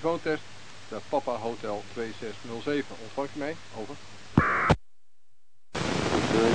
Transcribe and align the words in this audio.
telefoontest. 0.00 0.42
De 0.88 0.96
Papa 1.08 1.32
Hotel 1.32 1.82
2607. 1.92 2.96
Ontvangt 3.02 3.30
u 3.34 3.38
mij? 3.38 3.56
Over. 3.76 3.94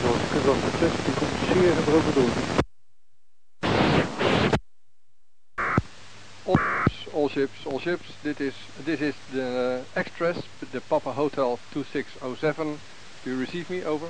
Noord 0.03 0.31
Kustwacht 0.31 0.77
6, 0.79 0.91
die 1.05 1.13
komt 1.13 1.31
zeer 1.53 1.75
door. 2.13 2.29
All 7.13 7.27
ships, 7.29 7.67
all 7.67 7.79
ships. 7.79 8.07
Dit 8.21 8.39
is, 8.39 8.55
this 8.83 8.99
is 8.99 9.15
the 9.31 9.79
express, 9.93 10.37
the 10.71 10.81
Papa 10.87 11.09
Hotel 11.09 11.59
2607. 11.69 12.79
Do 13.23 13.29
you 13.29 13.39
receive 13.39 13.73
me? 13.73 13.85
Over. 13.85 14.07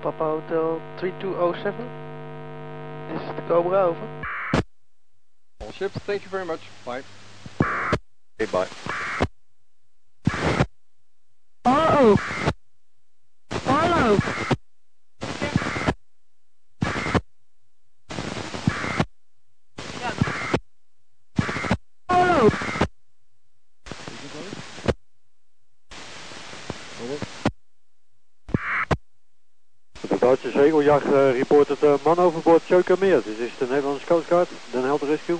Papa 0.00 0.24
Hotel 0.24 0.80
3207. 0.96 1.74
Dit 3.12 3.20
is 3.20 3.26
de 3.36 3.42
Cobra, 3.48 3.82
over. 3.82 4.25
All 5.66 5.72
ships, 5.72 5.96
thank 6.06 6.22
you 6.22 6.30
very 6.30 6.44
much. 6.44 6.60
Bye. 6.84 7.02
Okay, 8.40 8.50
bye. 8.52 8.68
Uh-oh. 11.64 12.14
Hallo. 13.50 14.16
De 30.00 30.18
Duitse 30.18 30.50
zegeljacht 30.50 31.06
uh, 31.06 31.32
reportet 31.32 31.82
uh, 31.82 31.94
man 32.04 32.18
overboord 32.18 32.64
Tjeukermeer. 32.64 33.22
Dit 33.22 33.38
is 33.38 33.50
de 33.58 33.66
Nederlandse 33.66 34.06
Coast 34.06 34.26
Guard, 34.26 34.48
Den 34.70 34.84
Helder 34.84 35.08
Rescue. 35.08 35.38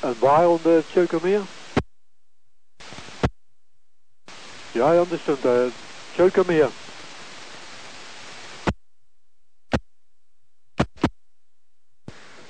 En 0.00 0.18
waar 0.18 0.48
on 0.48 0.58
de 0.62 0.82
Tjeukermeer? 0.90 1.40
Ja, 4.72 4.92
ja, 4.92 5.04
dat 5.04 5.18
stond 5.18 5.44
uh, 5.44 5.66
Tjeukermeer. 6.12 6.68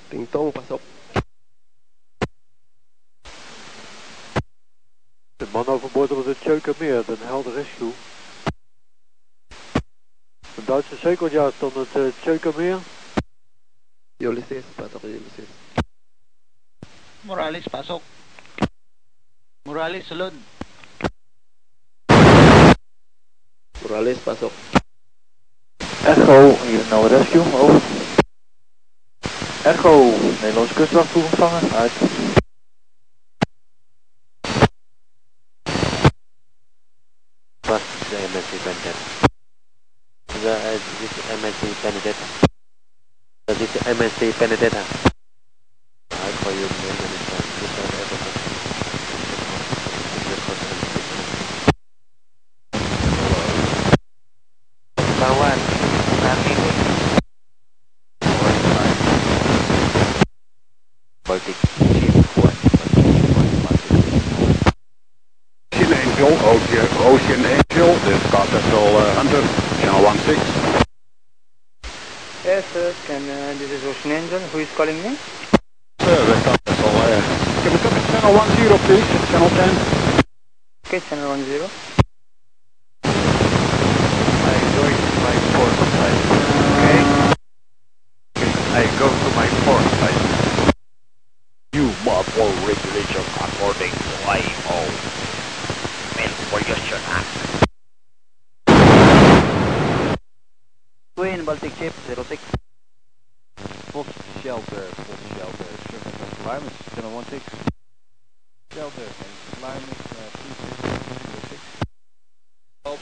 Ding 0.08 0.30
tong, 0.30 0.52
pas 0.52 0.70
op. 0.70 0.80
De 5.36 5.46
man 5.52 5.66
overboord 5.66 6.10
op 6.10 6.24
de 6.24 6.36
Tjeukermeer, 6.38 7.04
Den 7.04 7.18
Helder 7.20 7.54
Rescue. 7.54 7.92
Een 10.56 10.64
Duitse 10.64 10.96
zegeljacht 10.96 11.62
on 11.62 11.72
het 11.74 11.96
uh, 11.96 12.12
Tjeukermeer. 12.20 12.78
Ulysses, 14.16 14.64
pas 14.74 14.92
op 14.92 15.02
Ulysses. 15.02 15.48
Morales, 17.20 17.66
pasok. 17.70 18.02
Morales, 19.62 20.06
salud. 20.06 20.32
Morales, 23.82 24.18
pas 24.18 24.42
op. 24.42 24.52
Echo, 26.04 26.56
hier 26.66 26.80
een 26.80 26.86
Helder 26.86 27.18
Rescue, 27.18 27.40
over. 27.40 27.82
Echo, 29.62 30.10
Nederlandse 30.40 30.74
kustwacht 30.74 31.08
vroeg 31.08 31.24
ontvangen, 31.24 31.72
uit. 31.72 31.92
Bus 37.60 37.82
the 38.08 38.16
MSC 38.32 38.64
Benedetta. 38.64 39.33
The, 40.44 40.50
uh, 40.52 40.72
this 41.00 41.10
is 41.10 41.24
MSC 41.40 41.82
Benedetta. 41.82 42.24
Uh, 43.48 43.54
this 43.54 43.74
is 43.74 43.82
MSC 43.82 44.38
Benedetta. 44.38 44.84
I 46.10 46.30
call 46.42 46.52
you 46.52 46.93
Angel. 74.34 74.48
Who 74.50 74.58
is 74.58 74.68
calling 74.76 74.96
me? 75.02 75.16
Car 75.98 76.16
Vessel, 76.26 76.56
uh, 76.66 77.22
can 77.62 77.72
we 77.72 77.78
come 77.78 77.94
to 77.94 78.00
Channel 78.10 78.34
10 78.34 78.56
please, 78.86 79.06
Channel 79.30 79.48
10? 79.48 80.24
Okay, 80.86 81.00
channel 81.08 81.28
one 81.30 81.44
zero. 81.44 81.70
I 84.44 84.56
go 84.74 84.82
to 84.90 85.10
my 85.22 85.34
site. 85.98 86.20
Okay? 86.74 87.00
I 88.74 88.82
go 88.98 89.06
to 89.08 89.28
my 89.38 89.48
site. 90.00 90.20
You 91.72 91.86
according 101.16 101.38
to 101.38 101.44
Baltic 101.44 101.72
Ship 101.76 101.94
06. 102.08 102.42
Fox 103.94 104.23
Shelter, 104.44 104.84
Fox 104.92 105.38
Shelter, 105.38 105.64
Service 105.88 106.20
and 106.20 106.36
Climates, 106.44 106.94
Channel 106.94 107.22
16. 107.22 107.60
Shelter 108.74 109.02
and 109.02 109.56
Climates, 109.58 110.12
uh, 110.12 110.30
2606. 110.36 111.62
Help. 112.84 113.00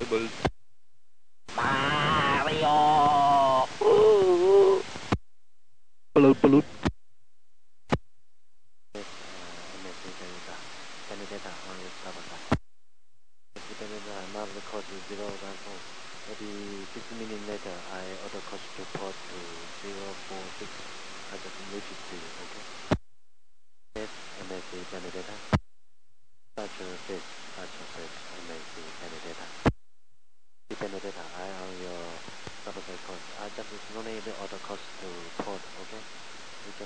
Double. 0.00 0.53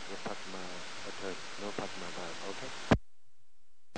You 0.08 0.14
just 0.16 0.24
pass 0.24 0.38
my 0.50 0.64
auto, 1.06 1.36
no 1.60 1.72
pass 1.78 1.90
my 2.00 2.10
bar, 2.10 2.34
okay? 2.50 2.72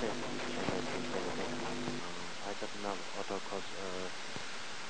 Yes, 0.01 0.13
MSC 0.57 1.05
Benedetta. 1.11 1.61
Um, 2.03 2.35
I 2.45 2.53
just 2.59 2.75
now 2.75 2.97
auto 3.17 3.39
course, 3.41 3.65
uh, 3.79 4.09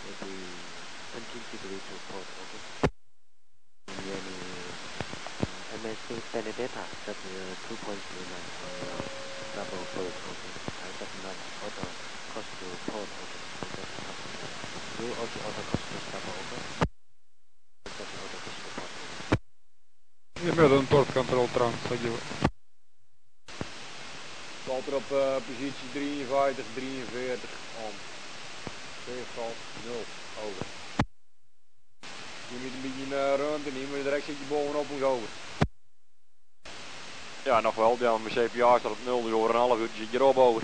maybe 0.04 0.66
20 1.12 1.48
degree 1.52 1.82
to 1.90 2.00
port, 2.10 2.30
okay? 2.42 2.62
Any 3.90 4.74
uh, 5.42 5.76
MSC 5.78 6.24
Benedetta, 6.34 6.90
just 7.06 7.20
uh, 7.26 7.56
2.39 7.70 8.32
on 8.62 8.74
your 8.78 9.10
double 9.56 9.88
berth, 9.94 10.16
okay? 10.28 10.54
I 10.82 10.92
just 11.00 11.14
now 11.16 11.36
auto 11.62 11.96
course 12.30 12.48
to 12.60 12.80
port, 12.90 13.10
okay? 13.24 13.42
You 13.64 13.72
just 13.76 13.90
pass 14.06 14.18
my, 14.34 14.42
you 15.00 15.14
also 15.14 15.40
auto 15.42 15.64
course 15.64 15.84
to 15.92 16.02
double, 16.12 16.48
okay? 16.54 16.81
Control 21.92 22.18
transfer. 22.18 22.50
Walter 24.66 24.96
op 24.96 25.10
uh, 25.12 25.36
positie 25.36 25.90
53, 25.92 26.66
43, 26.74 27.50
om. 27.86 27.94
Veerval 29.04 29.54
0, 29.86 30.04
over. 30.46 30.66
Je 32.50 32.58
moet 32.62 32.74
een 32.74 32.82
beetje 32.82 33.16
naar 33.16 33.40
rond 33.40 33.68
en 33.68 33.74
niet, 33.74 33.92
maar 33.92 34.04
direct 34.04 34.26
zit 34.26 34.38
je 34.38 34.46
bovenop 34.50 34.90
moet 34.90 35.02
over. 35.04 35.28
Ja, 37.44 37.60
nog 37.60 37.76
wel. 37.76 37.98
Ja, 38.00 38.18
mijn 38.18 38.36
CPA 38.36 38.80
staat 38.80 38.92
op 38.92 39.06
0, 39.06 39.22
dus 39.22 39.32
over 39.32 39.50
een 39.50 39.56
half 39.56 39.80
uur 39.80 39.90
zit 39.96 40.12
je 40.12 40.18
erop 40.18 40.38
over. 40.38 40.64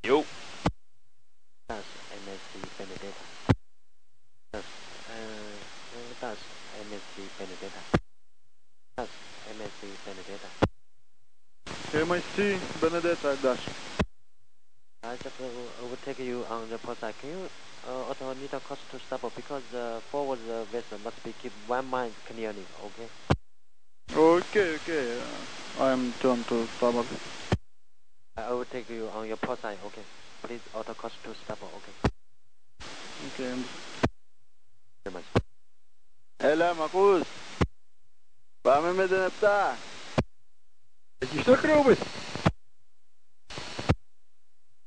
Jo. 0.00 0.24
Das 1.66 1.84
MSC 2.24 2.52
Benedetta. 2.76 3.24
Das, 4.50 4.64
äh, 5.08 5.56
äh, 5.96 6.20
das 6.20 6.38
MSC 6.88 7.14
Benedetta. 7.36 7.80
MSC 9.56 9.88
Benedetta. 10.04 10.48
MSC 11.92 12.58
Benedetta, 12.80 13.36
Dash. 13.42 13.68
I 15.02 15.16
just 15.16 15.40
uh, 15.40 15.84
overtake 15.84 16.18
you 16.18 16.44
on 16.50 16.68
the 16.68 16.78
port 16.78 16.98
side. 17.00 17.14
Can 17.20 17.30
you 17.30 17.48
uh, 17.88 18.10
auto 18.10 18.34
need 18.34 18.52
a 18.52 18.60
course 18.60 18.80
to 18.90 18.98
stop 18.98 19.22
because 19.34 19.62
the 19.72 20.00
forward 20.10 20.40
uh, 20.50 20.64
vessel 20.64 20.98
must 21.04 21.22
be 21.24 21.32
keep 21.40 21.52
one 21.66 21.86
mile 21.86 22.10
clearly, 22.26 22.64
okay? 22.84 23.08
Oké, 24.14 24.74
oké. 24.80 24.92
ja. 24.92 25.92
I'm 25.92 26.12
turned 26.20 26.46
to 26.48 26.66
starboard. 26.76 27.06
I 28.36 28.42
overtake 28.50 28.90
you 28.90 29.08
on 29.08 29.26
your 29.26 29.38
port 29.38 29.60
side, 29.62 29.78
okay. 29.86 30.02
Please 30.42 30.60
auto 30.74 30.94
course 30.94 31.14
to 31.24 31.34
starboard, 31.44 31.72
okay. 31.76 31.94
Okay. 33.28 33.52
I'm 33.52 33.64
Very 35.04 35.14
much. 35.14 35.24
Hello, 36.40 36.74
Marcus. 36.74 37.45
Waar 38.66 38.80
ben 38.80 38.90
je 38.90 38.96
met 38.96 39.10
een 39.10 39.30
daar? 39.38 39.76
Dat 41.18 41.30
je 41.30 41.40
stuk, 41.40 41.60
Robert. 41.60 41.98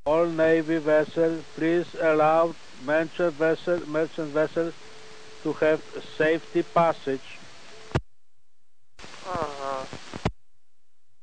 All 0.04 0.28
Navy 0.28 0.80
vessels, 0.80 1.44
please 1.54 2.08
allow 2.08 2.54
merchant 2.84 3.34
vessel, 3.36 3.80
merchant 3.88 4.32
vessels 4.32 4.74
to 5.42 5.56
have 5.60 5.80
safety 6.18 6.64
passage. 6.72 7.38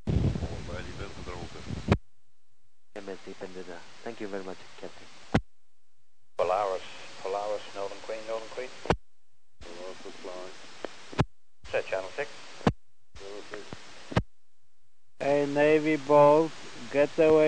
Bij 0.03 0.83
die 0.83 0.93
bent 0.97 1.11
gedronken. 1.17 1.59
MSC 2.93 3.37
Pendida. 3.37 3.77
Thank 4.03 4.17
you 4.17 4.29
very 4.29 4.43
much, 4.43 4.57
Captain. 4.79 4.96
That's 16.97 17.15
the 17.15 17.31
way. 17.31 17.46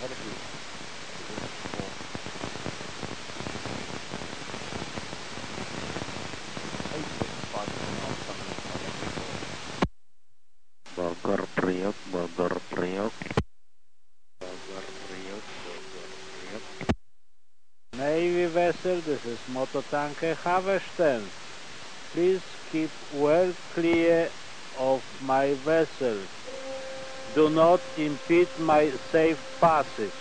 Bogor 0.00 0.16
Priok, 11.52 11.92
Bogor 12.08 12.56
Priok. 12.72 13.12
Bogor 14.40 14.88
Priok, 15.04 15.44
Bogor 15.68 16.08
Priok. 16.32 16.64
Navy 17.98 18.46
vessel, 18.46 19.02
this 19.04 19.20
is 19.26 19.38
motor 19.52 19.84
mototanker 19.84 20.34
Haversten. 20.36 21.28
Please 22.12 22.40
keep 22.72 22.90
well 23.12 23.52
clear 23.74 24.30
of 24.78 25.04
my 25.20 25.52
vessel. 25.60 26.16
Do 27.34 27.48
not 27.48 27.80
impede 27.96 28.48
my 28.58 28.90
safe 29.12 29.38
passage. 29.60 30.20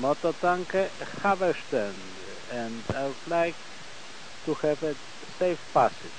Mototanker 0.00 0.88
Haversten, 1.22 1.94
and 2.50 2.74
I 2.94 3.06
would 3.06 3.26
like 3.28 3.54
to 4.46 4.54
have 4.54 4.82
a 4.82 4.94
safe 5.38 5.60
passage. 5.72 6.18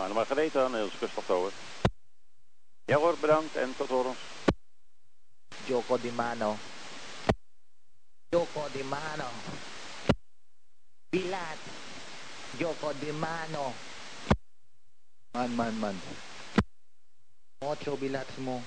Nou, 0.00 0.12
Margaretha, 0.12 0.68
Nederlands 0.68 0.98
kustwachttoren. 0.98 1.52
Ja 2.84 2.98
hoor, 2.98 3.16
bedankt 3.20 3.56
en 3.56 3.76
tot 3.76 3.88
horens. 3.88 4.18
Joko 5.64 6.00
Di 6.00 6.10
Mano. 6.10 6.56
Joko 8.28 8.66
Di 8.72 8.82
Mano. 8.82 9.28
Bilat. 11.10 11.89
Joko 12.58 12.92
Di 12.98 13.10
Mano. 13.12 13.74
Man, 15.34 15.54
man, 15.56 15.80
man. 15.80 16.00
Ocho 17.62 17.96
bilats 17.96 18.36
mo. 18.38 18.62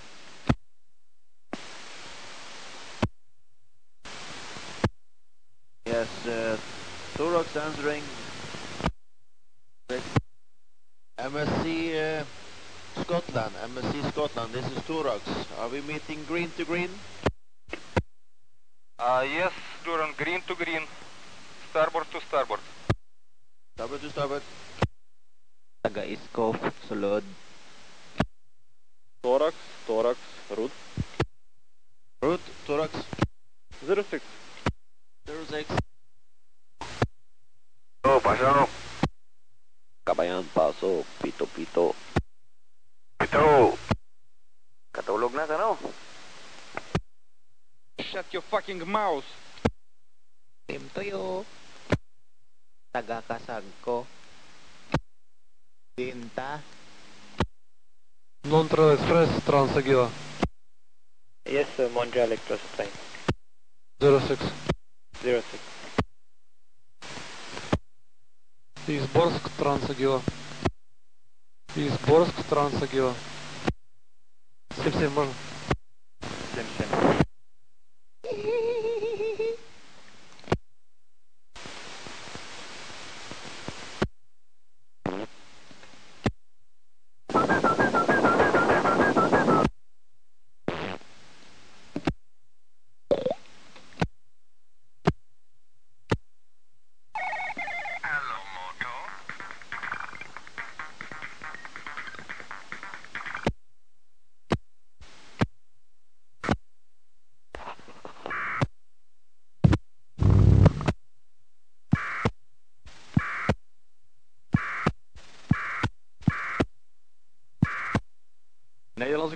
Yes, 5.85 6.07
uh, 6.25 6.57
Thorax 7.17 7.55
answering. 7.57 8.03
MSC 11.19 11.95
uh, 11.95 12.23
Scotland, 13.01 13.53
MSC 13.75 14.11
Scotland, 14.11 14.53
this 14.53 14.65
is 14.71 14.77
Thorax. 14.83 15.21
Are 15.59 15.69
we 15.69 15.81
meeting 15.81 16.23
green 16.27 16.51
to 16.57 16.65
green? 16.65 16.89
Uh, 18.97 19.25
yes, 19.27 19.51
Duran, 19.83 20.13
green 20.17 20.41
to 20.47 20.55
green. 20.55 20.83
Starboard 21.69 22.05
to 22.11 22.21
starboard. 22.21 22.59
Starboard 23.73 24.01
to 24.01 24.09
starboard. 24.11 24.43
Taga 25.81 26.05
Iskov, 26.05 26.61
sulod. 26.85 27.23
Thorax, 29.23 29.55
thorax, 29.87 30.19
route. 30.55 30.77
Route, 32.21 32.47
Thorax. 32.67 32.93
06. 33.81 34.21
06. 35.25 35.65
Oh, 38.05 38.21
pasok. 38.21 38.69
Kabayan, 40.05 40.45
pasok. 40.53 41.01
Pito, 41.17 41.49
pito. 41.49 41.97
Ito. 43.17 43.73
Katulog 44.93 45.33
na 45.33 45.49
ka, 45.49 45.57
no? 45.57 45.81
Shut 47.97 48.29
your 48.29 48.45
fucking 48.45 48.85
mouth. 48.85 49.25
Team 50.69 50.85
Toyo 50.93 51.41
Taga 52.92 53.22
Kasag 53.22 53.64
ko. 53.84 54.06
Dinta. 55.96 56.62
Non-Trail 58.44 58.94
Express, 58.96 59.30
Transagila. 59.44 60.08
Yes, 61.44 61.66
sir, 61.76 61.88
Montreal 61.90 62.32
Express 62.32 62.60
train. 62.76 62.90
06. 64.00 64.40
06. 65.22 65.44
Изборск, 68.86 69.50
Трансагила. 69.58 70.22
Изборск, 71.74 72.34
Трансагила. 72.48 73.14
7-7 74.76 75.10
можно? 75.10 75.32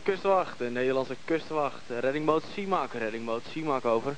Kustwacht, 0.07 0.57
de 0.57 0.69
Nederlandse 0.69 1.15
kustwacht. 1.25 1.81
Reddingboot 1.87 2.43
Seamak, 2.53 2.93
reddingboot 2.93 3.43
Seamak 3.51 3.85
over. 3.85 4.15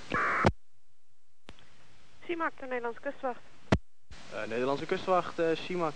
Simak, 2.25 2.51
de 2.60 2.65
Nederlandse 2.65 3.01
kustwacht. 3.01 3.39
Eh, 4.34 4.48
Nederlandse 4.48 4.86
kustwacht, 4.86 5.39
eh 5.39 5.55
Seamak. 5.55 5.96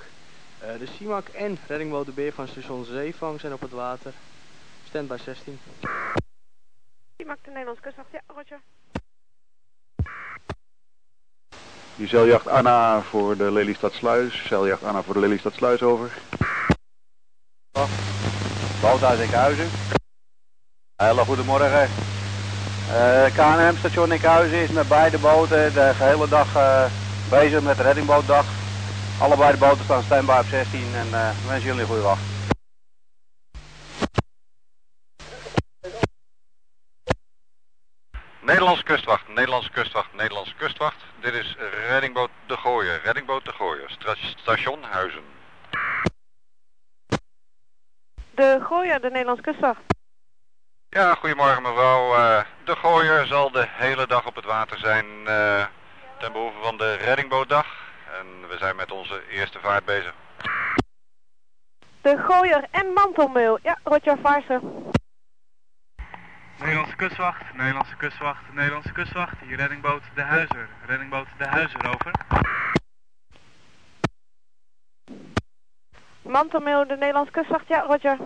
Eh, 0.59 0.79
de 0.79 0.85
Seamak 0.85 1.27
en 1.27 1.57
reddingboot 1.67 2.05
de 2.05 2.11
Beer 2.11 2.33
van 2.33 2.47
station 2.47 2.85
Zeevang 2.85 3.39
zijn 3.39 3.53
op 3.53 3.61
het 3.61 3.71
water. 3.71 4.13
Standby 4.87 5.17
16. 5.17 5.59
Simak, 7.17 7.37
de 7.43 7.49
Nederlandse 7.49 7.83
kustwacht. 7.83 8.11
Ja, 8.11 8.21
Roger. 8.27 8.59
Die 11.95 12.07
zeiljacht 12.07 12.47
Anna 12.47 13.01
voor 13.01 13.37
de 13.37 13.51
Lelystad-sluis. 13.51 14.47
Zeiljacht 14.47 14.83
Anna 14.83 15.01
voor 15.01 15.13
de 15.13 15.19
Lelystad-sluis 15.19 15.81
over. 15.81 16.11
Uit 19.01 19.19
Enkhuizen. 19.19 19.69
Hele 20.95 21.25
goedemorgen. 21.25 21.89
Eh 22.91 23.25
KNM 23.33 23.77
station 23.77 24.11
Enkhuizen 24.11 24.57
is 24.57 24.69
met 24.69 24.87
beide 24.87 25.17
boten 25.17 25.73
de 25.73 25.91
gehele 25.95 26.27
dag 26.27 26.55
eh, 26.55 26.85
bezig 27.29 27.61
met 27.61 27.77
de 27.77 27.83
reddingbootdag. 27.83 28.45
Allebei 29.19 29.51
de 29.51 29.57
boten 29.57 29.83
staan 29.83 30.03
standby 30.03 30.37
op 30.39 30.45
16 30.45 30.79
en 30.95 31.07
eh, 31.13 31.29
we 31.29 31.47
wensen 31.47 31.67
jullie 31.67 31.81
een 31.81 31.87
goede 31.87 32.01
wacht. 32.01 32.21
Nederlandse 38.41 38.83
kustwacht, 38.83 39.27
Nederlandse 39.27 39.71
kustwacht, 39.71 40.13
Nederlandse 40.13 40.55
kustwacht. 40.55 40.97
Dit 41.21 41.33
is 41.33 41.55
reddingboot 41.87 42.29
De 42.47 42.57
Gooier, 42.57 43.01
reddingboot 43.03 43.45
De 43.45 43.51
Gooier, 43.51 43.97
station 44.35 44.83
Huizen. 44.83 45.23
De 48.35 48.59
Gooier, 48.63 49.01
de 49.01 49.09
Nederlandse 49.09 49.43
kustwacht. 49.43 49.81
Ja, 50.89 51.13
goedemorgen 51.13 51.61
mevrouw. 51.61 52.15
Eh, 52.15 52.43
de 52.63 52.75
Gooier 52.75 53.25
zal 53.25 53.51
de 53.51 53.65
hele 53.69 54.07
dag 54.07 54.25
op 54.25 54.35
het 54.35 54.45
water 54.45 54.77
zijn 54.77 55.05
eh, 55.25 55.65
ten 56.19 56.31
behoeve 56.31 56.57
van 56.61 56.77
de 56.77 56.93
reddingbootdag. 56.93 57.65
En 58.19 58.47
we 58.47 58.57
zijn 58.57 58.75
met 58.75 58.91
onze 58.91 59.21
eerste 59.29 59.59
vaart 59.59 59.85
bezig. 59.85 60.13
De 62.01 62.17
Gooier 62.17 62.63
en 62.71 62.93
Mantelmeel. 62.93 63.59
Ja, 63.63 63.77
Roger 63.83 64.17
Vaarse. 64.21 64.61
Nederlandse 66.57 66.95
kustwacht, 66.95 67.53
Nederlandse 67.53 67.95
kustwacht, 67.95 68.53
Nederlandse 68.53 68.91
kustwacht. 68.91 69.35
Hier 69.39 69.57
reddingboot 69.57 70.03
De 70.15 70.21
Huizer. 70.21 70.69
Reddingboot 70.85 71.27
De 71.37 71.47
Huizer, 71.47 71.87
over. 71.87 72.11
Mantelmeel, 76.23 76.87
de 76.87 76.95
Nederlandse 76.95 77.31
kustwacht. 77.31 77.67
Ja, 77.67 77.79
Roger. 77.81 78.17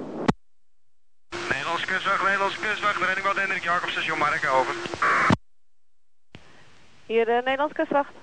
Nederlandse 1.50 1.86
kustwacht, 1.86 2.24
Nederlandse 2.24 2.60
kustwacht, 2.60 2.98
reddingboot 2.98 3.36
Hendrik 3.36 3.64
Jacob, 3.64 3.90
station 3.90 4.18
Marken, 4.18 4.50
over. 4.50 4.76
Hier 7.06 7.26
de 7.26 7.42
Nederlandse 7.46 7.76
kustwacht. 7.76 8.14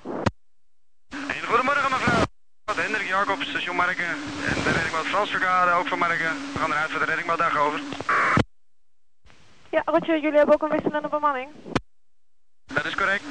En 1.08 1.42
goedemorgen 1.46 1.90
mevrouw. 1.90 2.22
Hendrik 2.74 3.06
Jacob, 3.06 3.42
station 3.42 3.76
Marken. 3.76 4.04
En 4.48 4.62
de 4.64 4.70
reddingboot 4.72 5.06
Frans 5.06 5.30
Verkade, 5.30 5.70
ook 5.70 5.86
van 5.86 5.98
Marken. 5.98 6.52
We 6.52 6.58
gaan 6.58 6.70
eruit 6.70 6.90
voor 6.90 7.00
de 7.00 7.06
reddingbootdag, 7.06 7.58
over. 7.58 7.80
Ja, 9.70 9.82
Roger, 9.84 10.20
jullie 10.20 10.36
hebben 10.36 10.54
ook 10.54 10.62
een 10.62 10.76
wisselende 10.76 11.08
bemanning. 11.08 11.50
Dat 12.64 12.84
is 12.84 12.94
correct. 12.94 13.24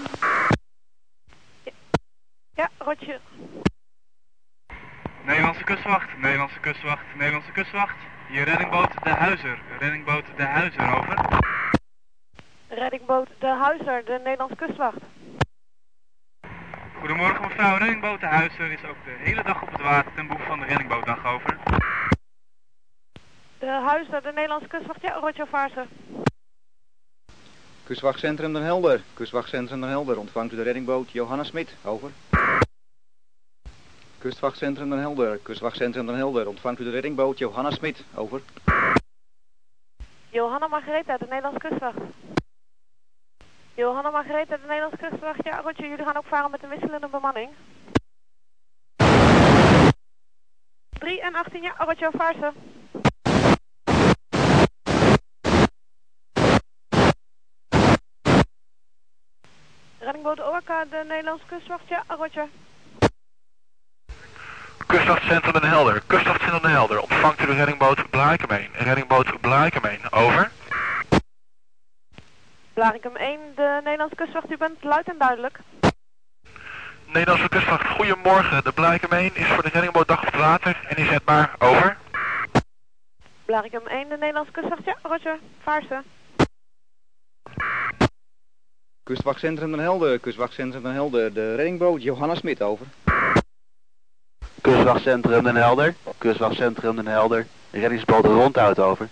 Ja, 2.56 2.70
Roger. 2.78 3.20
Nederlandse 5.26 5.64
kustwacht, 5.64 6.18
Nederlandse 6.18 6.60
kustwacht, 6.60 7.04
Nederlandse 7.16 7.52
kustwacht. 7.52 7.96
Hier 8.28 8.44
reddingboot 8.44 8.92
De 9.04 9.10
Huizer. 9.10 9.60
Reddingboot 9.80 10.26
De 10.36 10.44
Huizer, 10.44 10.98
over. 10.98 11.42
Reddingboot 12.68 13.28
De 13.40 13.48
Huizer, 13.48 14.06
de 14.06 14.20
Nederlandse 14.24 14.56
kustwacht. 14.56 14.98
Goedemorgen 17.00 17.42
mevrouw, 17.42 17.78
reddingboot 17.78 18.20
De 18.20 18.26
Huizer 18.26 18.72
is 18.72 18.84
ook 18.84 18.96
de 19.06 19.16
hele 19.18 19.44
dag 19.44 19.62
op 19.62 19.72
het 19.72 19.82
water 19.82 20.12
ten 20.16 20.28
behoeve 20.28 20.48
van 20.48 20.60
de 20.60 20.66
reddingbootdag, 20.66 21.26
over. 21.26 21.58
De 23.60 23.82
Huizer, 23.86 24.22
de 24.22 24.32
Nederlandse 24.34 24.68
kustwacht. 24.68 25.02
Ja, 25.02 25.14
Roger 25.14 25.48
Vaarse. 25.48 25.86
Kustwachtcentrum 27.84 28.54
Den 28.54 28.64
Helder. 28.64 29.02
Kustwachtcentrum 29.14 29.82
Den 29.82 29.90
Helder. 29.90 30.20
Ontvangt 30.20 30.54
u 30.54 30.56
de 30.56 30.64
reddingboot 30.64 31.12
Johanna 31.12 31.44
Smit. 31.44 31.76
Over. 31.84 32.12
Kustwachtcentrum 34.24 34.90
Den 34.90 35.00
Helder. 35.00 35.38
Kustwachtcentrum 35.38 36.08
Den 36.08 36.16
Helder. 36.16 36.48
Ontvangt 36.48 36.80
u 36.80 36.84
de 36.84 36.92
reddingboot 36.92 37.40
Johanna 37.40 37.72
Smit. 37.72 38.06
Over. 38.16 38.42
Johanna 40.30 40.68
Margaretha, 40.68 41.18
de 41.18 41.26
Nederlandse 41.26 41.60
kustwacht. 41.60 41.98
Johanna 43.76 44.12
Margaretha, 44.12 44.58
de 44.58 44.68
Nederlandse 44.68 44.98
kustwacht. 44.98 45.44
Ja, 45.44 45.62
Roger, 45.62 45.88
jullie 45.90 46.06
gaan 46.06 46.18
ook 46.18 46.26
varen 46.26 46.52
met 46.52 46.64
een 46.64 46.70
wisselende 46.70 47.08
bemanning. 47.08 47.50
3 51.00 51.22
en 51.22 51.36
18, 51.36 51.62
ja, 51.62 51.74
Roger 51.78 52.12
Vaarse. 52.12 52.54
Reddingboot 60.00 60.40
Orca, 60.40 60.86
de 60.86 61.04
Nederlandse 61.08 61.46
kustwacht. 61.46 61.88
Ja, 61.88 62.04
Roger. 62.08 62.48
Kustwachtcentrum 64.94 65.54
Den 65.54 65.64
Helder, 65.64 66.02
kustwachtcentrum 66.08 66.62
Den 66.62 66.72
Helder. 66.72 67.02
Ontvangt 67.02 67.42
u 67.42 67.46
de 67.46 67.54
reddingboot 67.54 68.10
Blaaikemeen. 68.10 68.70
Reddingboot 68.74 69.42
Blaaikemeen, 69.42 70.00
over. 70.12 70.52
Blarikum 72.74 73.16
1, 73.16 73.40
de 73.56 73.80
Nederlandse 73.84 74.16
kustwacht. 74.16 74.52
U 74.52 74.58
bent 74.58 74.84
luid 74.84 75.10
en 75.10 75.18
duidelijk. 75.18 75.60
Nederlandse 77.06 77.50
kustwacht, 77.50 77.88
goedemorgen. 77.88 78.64
De 78.64 78.72
Blaaikemeen 78.72 79.36
is 79.36 79.48
voor 79.48 79.64
de 79.64 79.70
reddingbootdag 79.70 80.20
op 80.20 80.26
het 80.26 80.42
water 80.42 80.82
en 80.88 80.98
inzetbaar, 80.98 81.56
over. 81.60 81.98
Blarikum 83.46 83.88
1, 83.88 84.10
de 84.10 84.18
Nederlandse 84.18 84.52
kustwacht. 84.52 84.86
Ja, 84.86 84.98
Roger. 85.02 85.40
Vaarse. 85.64 86.04
Kustwachtcentrum 89.04 89.72
Den 89.72 89.80
Helder. 89.80 90.20
Kustwachtcentrum 90.20 90.84
Den 90.84 90.94
Helder. 90.94 91.34
De 91.34 91.56
reddingboot 91.56 92.04
Johanna 92.04 92.36
Smit. 92.36 92.62
Over. 92.62 92.86
Kustwachtcentrum 94.64 95.44
Den 95.44 95.58
Helder. 95.58 95.94
Kustwachtcentrum 96.20 96.96
Den 96.96 97.08
Helder. 97.08 97.46
Reddingsboot 97.74 98.26
Rondhout 98.26 98.80
over. 98.80 99.10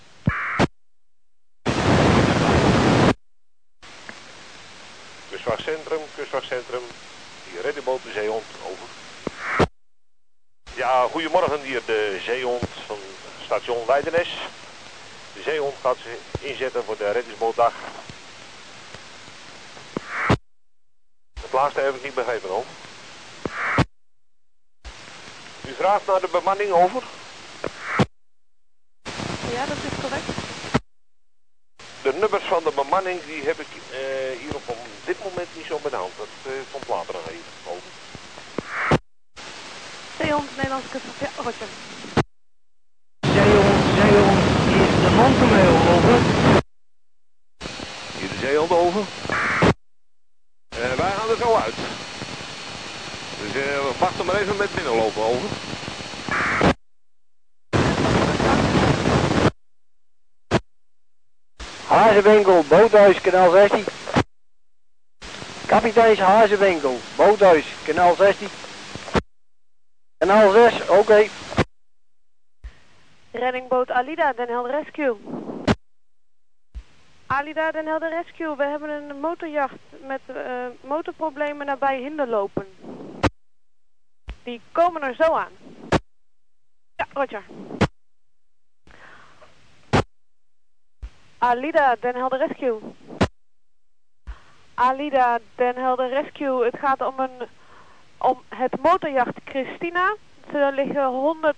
Kustwachtcentrum, 5.30 6.00
kustwachtcentrum. 6.16 6.82
Hier 7.52 7.62
reddingboot 7.62 8.04
de 8.04 8.12
Zeehond, 8.12 8.44
over. 8.64 8.88
Ja, 10.76 11.08
goedemorgen 11.12 11.62
hier 11.62 11.82
de 11.86 12.20
Zeehond 12.26 12.68
van 12.86 12.98
station 13.44 13.86
Leidenes. 13.88 14.38
De 15.34 15.42
Zeehond 15.42 15.76
gaat 15.82 15.98
zich 15.98 16.50
inzetten 16.50 16.84
voor 16.84 16.98
de 16.98 17.12
reddingsbootdag. 17.12 17.74
Het 21.42 21.52
laatste 21.52 21.82
heb 21.82 21.96
ik 21.96 22.04
niet 22.04 22.16
begrepen, 22.16 22.50
hoor. 22.50 22.66
U 25.92 25.94
vraagt 25.94 26.08
naar 26.08 26.30
de 26.30 26.40
bemanning 26.40 26.72
over? 26.72 27.04
Ja, 29.52 29.66
dat 29.66 29.78
is 29.90 30.00
correct. 30.02 30.30
De 32.02 32.14
nummers 32.20 32.44
van 32.44 32.64
de 32.64 32.72
bemanning 32.76 33.24
die 33.24 33.44
heb 33.44 33.60
ik 33.60 33.68
eh, 33.92 34.40
hier 34.42 34.56
op 34.56 34.76
dit 35.06 35.24
moment 35.24 35.48
niet 35.56 35.66
zo 35.66 35.80
benauwd. 35.84 36.12
Dat 36.18 36.28
eh, 36.46 36.52
komt 36.72 36.88
later 36.88 37.14
nog 37.14 37.28
even. 37.28 37.52
Over. 37.72 37.90
Zeehond, 40.20 40.56
Nederlandse 40.56 40.90
kustwacht. 40.90 41.20
Ja, 41.20 41.30
Roger. 41.36 41.70
Zeehond, 43.36 43.80
Zeehond, 44.00 44.40
hier 44.70 44.88
is 44.92 45.00
de 45.06 45.12
mantelmeel, 45.22 45.76
over. 45.96 46.18
Hier 48.18 48.30
de 48.30 48.38
zeehond 48.40 48.72
over. 48.72 49.04
Eh, 50.70 50.94
wij 51.02 51.12
gaan 51.12 51.30
er 51.30 51.38
zo 51.38 51.56
uit. 51.56 51.76
Dus 53.42 53.64
eh, 53.64 53.78
we 53.86 53.92
wachten 54.00 54.26
maar 54.26 54.36
even 54.36 54.58
met 54.58 54.76
binnenlopen, 54.76 55.24
over. 55.24 55.50
Hazenwinkel, 62.12 62.64
boothuis, 62.68 63.22
kanaal 63.22 63.52
16. 63.52 63.86
Kapiteins 65.68 66.20
Hazenwinkel, 66.20 66.98
boothuis, 67.16 67.66
kanaal 67.86 68.16
16. 68.16 68.48
Kanaal 70.18 70.52
6, 70.52 70.90
oké. 70.90 71.28
Reddingboot 73.32 73.92
Alida, 73.92 74.34
Den 74.34 74.48
Helder 74.48 74.72
Rescue. 74.72 75.18
Alida, 77.28 77.72
Den 77.72 77.88
Helder 77.88 78.10
Rescue. 78.10 78.56
We 78.56 78.64
hebben 78.64 78.90
een 78.90 79.20
motorjacht 79.20 79.80
met 80.08 80.22
eh, 80.26 80.66
motorproblemen 80.84 81.66
nabij 81.66 82.00
Hinderlopen. 82.00 82.68
Die 84.44 84.62
komen 84.72 85.02
er 85.02 85.16
zo 85.16 85.34
aan. 85.34 85.52
Ja, 86.96 87.08
Roger. 87.14 87.44
Alida, 91.42 91.96
Den 91.96 92.16
Helder 92.16 92.40
Rescue. 92.40 92.80
Alida, 94.76 95.40
Den 95.58 95.76
Helder 95.76 96.10
Rescue. 96.10 96.66
Het 96.66 96.78
gaat 96.80 97.02
om, 97.02 97.20
een, 97.20 97.48
om 98.18 98.42
het 98.50 98.82
motorjacht 98.82 99.40
Christina. 99.46 100.16
Ze 100.52 100.72
liggen 100.74 101.06
100 101.06 101.56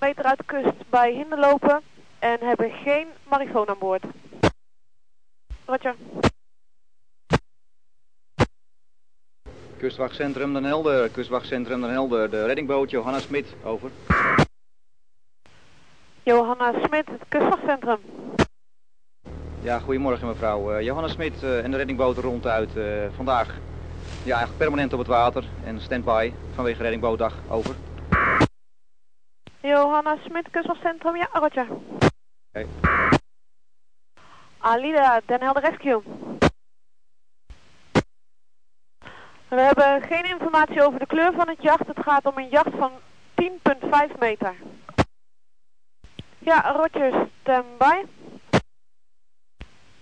meter 0.00 0.24
uit 0.24 0.38
de 0.38 0.44
kust 0.44 0.90
bij 0.90 1.12
Hinderlopen 1.12 1.82
en 2.18 2.38
hebben 2.40 2.70
geen 2.70 3.06
marifoon 3.28 3.68
aan 3.68 3.78
boord. 3.78 4.04
Roger. 5.64 5.94
Kustwachtcentrum 9.78 10.52
Den 10.52 10.64
Helder, 10.64 11.08
kustwachtcentrum 11.08 11.80
Den 11.80 11.90
Helder, 11.90 12.30
de 12.30 12.44
reddingboot 12.44 12.90
Johanna 12.90 13.18
Smit, 13.18 13.54
over. 13.64 13.90
Johanna 16.22 16.72
Smit, 16.86 17.06
het 17.06 17.22
kustwachtcentrum. 17.28 18.00
Ja, 19.68 19.78
goedemorgen 19.78 20.26
mevrouw. 20.26 20.72
Eh, 20.72 20.84
Johanna 20.84 21.08
Smit 21.08 21.42
eh, 21.42 21.64
en 21.64 21.70
de 21.70 21.76
reddingboot 21.76 22.16
ronduit 22.16 22.76
eh 22.76 22.84
vandaag. 23.16 23.46
Ja, 24.24 24.36
eigenlijk 24.36 24.58
permanent 24.58 24.92
op 24.92 24.98
het 24.98 25.08
water 25.08 25.44
en 25.64 25.80
standby 25.80 26.32
vanwege 26.54 26.82
reddingbootdag, 26.82 27.34
over. 27.48 27.74
Johanna 29.60 30.16
Smit, 30.24 30.50
kustwachtcentrum. 30.50 31.16
Ja, 31.16 31.28
Roger. 31.32 31.66
Alida, 34.58 35.20
Den 35.26 35.40
Helder 35.40 35.62
Rescue. 35.62 36.02
We 39.48 39.60
hebben 39.60 40.02
geen 40.02 40.24
informatie 40.24 40.82
over 40.82 40.98
de 40.98 41.06
kleur 41.06 41.32
van 41.32 41.48
het 41.48 41.62
jacht. 41.62 41.86
Het 41.86 42.02
gaat 42.02 42.26
om 42.26 42.38
een 42.38 42.48
jacht 42.48 42.74
van 42.78 42.90
10,5 43.34 44.18
meter. 44.18 44.54
Ja, 46.38 46.72
Roger, 46.72 47.28
standby. 47.42 48.17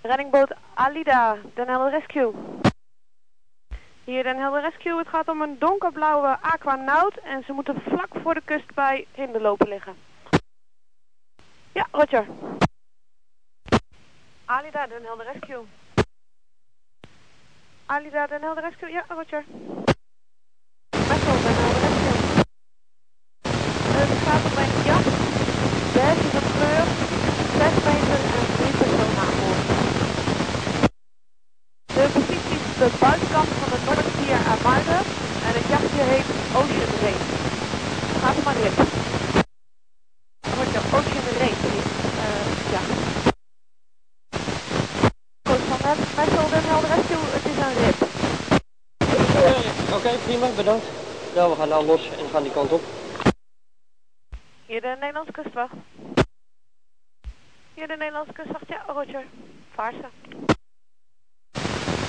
Reddingboot 0.07 0.51
Alida, 0.75 1.37
Den 1.55 1.69
Helder 1.69 1.91
Rescue. 1.91 2.33
Hier 4.05 4.23
Den 4.23 4.37
Helder 4.37 4.63
Rescue, 4.63 4.99
het 4.99 5.09
gaat 5.09 5.29
om 5.29 5.43
een 5.43 5.59
donkerblauwe 5.59 6.39
aquanaut 6.41 7.17
en 7.17 7.43
ze 7.45 7.53
moeten 7.53 7.83
vlak 7.83 8.09
voor 8.23 8.35
de 8.35 8.43
kust 8.45 8.75
bij 8.75 9.07
Hinderlopen 9.13 9.69
liggen. 9.69 9.97
Ja, 11.73 11.87
Roger. 11.91 12.27
Alida, 14.45 14.87
Den 14.87 15.05
Helder 15.05 15.27
Rescue. 15.33 15.65
Alida, 17.87 18.27
Den 18.27 18.43
Helder 18.43 18.63
Rescue, 18.63 18.91
ja, 18.91 19.05
Roger. 19.09 19.45
Metal, 20.91 21.37
Den 21.43 21.55
Helder 21.55 21.81
Rescue 21.89 22.17
een 24.57 24.85
jacht, 24.85 25.09
beige 25.95 26.29
van 26.35 26.47
kleur, 26.57 26.87
6 27.61 27.75
meter 27.89 28.21
en 28.37 28.47
3 28.57 28.73
personen 28.81 29.19
aan 29.25 29.37
boord. 29.41 29.65
De 31.97 32.05
positie 32.15 32.59
is 32.69 32.77
de 32.83 32.89
buitenkant 33.01 33.49
van 33.61 33.69
de 33.73 33.79
Noordstier 33.87 34.39
aan 34.51 34.63
Muiden 34.67 35.03
en 35.47 35.53
het 35.59 35.67
jachtje 35.73 36.03
heet 36.13 36.29
Ocean 36.59 36.93
Race. 37.05 37.27
Gaat 38.23 38.39
maar 38.45 38.57
rip. 38.63 38.77
Roger, 40.57 40.85
Ocean 40.97 41.27
Race 41.41 41.67
is 41.81 41.89
eh 42.27 42.47
ja. 42.75 42.83
Coach 45.49 45.65
van 45.71 45.81
Met, 45.87 45.99
Metal, 46.19 46.49
Den 46.53 46.65
Helder 46.71 46.91
Rescue, 46.95 47.25
het 47.37 47.45
is 47.51 47.59
een 47.67 47.77
rip. 47.85 47.99
Oké, 49.97 50.11
prima, 50.25 50.49
bedankt. 50.57 50.87
Nou, 51.37 51.51
we 51.51 51.56
gaan 51.67 51.85
nou 51.85 51.87
los 51.87 52.11
en 52.19 52.29
gaan 52.29 52.43
die 52.43 52.53
kant 52.53 52.73
op. 52.73 52.83
Hier 54.67 54.81
de 54.81 54.97
Nederlandse 55.01 55.33
kustwacht. 55.33 55.75
Hier 57.75 57.89
de 57.89 57.97
Nederlandse 57.97 58.33
kustwacht, 58.33 58.69
ja, 58.69 58.85
Roger. 58.87 59.25
Vaarsen. 59.75 60.11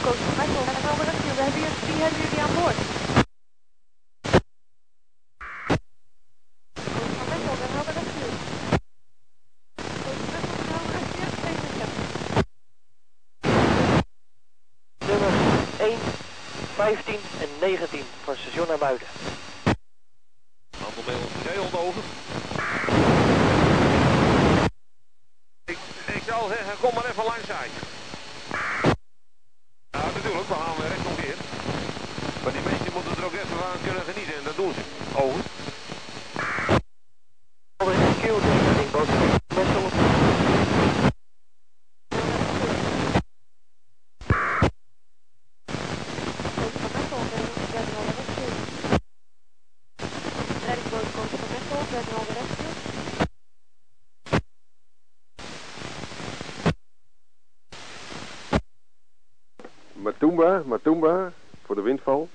Coach 0.04 0.22
van 0.26 0.38
Metal, 0.38 0.66
Den 0.66 0.76
Helder 0.86 1.06
Rescue, 1.06 1.34
we 1.36 1.42
hebben 1.42 1.62
hier, 1.62 1.74
wie 1.88 2.02
hebben 2.04 2.22
jullie 2.22 2.42
aan 2.42 2.54
boord? 2.60 2.80
Coach 6.96 7.14
van 7.18 7.28
Metal, 7.32 7.56
Den 7.62 7.72
Helder 7.76 7.94
Rescue. 8.00 8.32
Coach 10.04 10.22
van 10.24 10.42
Metal, 10.46 10.84
Rescue, 10.96 11.28
je. 11.80 11.86
Nummer 15.08 15.32
1, 15.80 15.98
15 16.76 17.20
en 17.40 17.50
19 17.60 18.04
van 18.24 18.36
station 18.36 18.68
naar 18.68 18.78
Muiden. 18.80 19.08
Over. 20.98 22.04
Ik, 25.66 25.78
ik 26.06 26.24
zou 26.28 26.48
zeggen, 26.48 26.74
kom 26.82 26.94
maar 26.94 27.06
even 27.06 27.24
langs 27.24 27.50
uit. 27.50 27.72
Ja, 29.92 30.06
natuurlijk, 30.16 30.48
we 30.48 30.54
gaan 30.54 30.76
weer 30.78 31.16
weer. 31.22 31.36
Maar 32.44 32.52
die 32.52 32.62
mensen 32.62 32.94
moeten 32.94 33.18
er 33.18 33.26
ook 33.26 33.34
even 33.34 33.58
van 33.58 33.82
kunnen 33.84 34.04
genieten 34.04 34.36
en 34.38 34.44
dat 34.44 34.56
doen 34.56 34.74
ze. 34.74 34.82
Over. 35.22 35.42
Rescue, 37.78 38.40
de 38.42 38.52
reddingboot 38.66 39.08
Messel. 39.56 39.86
Reddingboot 50.68 51.12
Coach 51.16 51.30
van 51.30 51.50
Metal, 51.54 51.84
Den 51.92 52.04
Helder 52.04 52.34
Rescue. 52.34 52.76
Matumba, 59.94 60.64
Matumba, 60.66 61.32
voor 61.66 61.76
de 61.76 61.82
windval. 61.82 62.30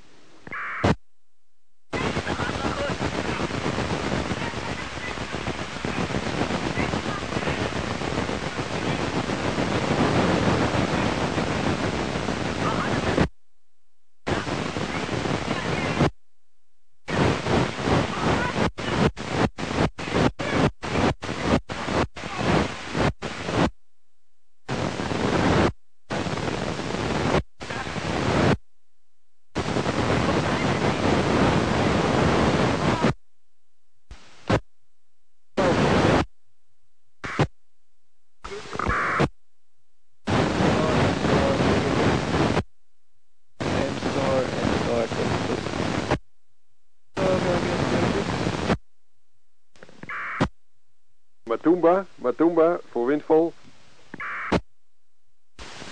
Matumba, 51.63 52.07
Matumba, 52.15 52.81
voor 52.91 53.07
windval. 53.07 53.53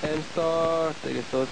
En 0.01 0.23
start, 0.31 0.95
tegen 1.03 1.25
tot. 1.31 1.49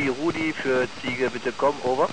Rudi, 0.00 0.08
Rudi, 0.08 0.54
für 0.62 0.88
Ziege, 1.02 1.30
bitte 1.30 1.52
komm, 1.52 1.74
over. 1.82 2.08